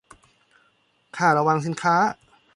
[1.17, 1.95] ค่าระวางสินค้า